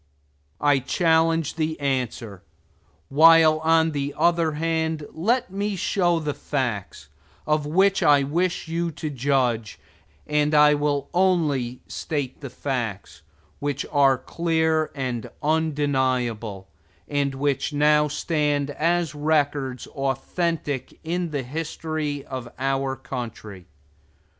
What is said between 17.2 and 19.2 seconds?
which now stand as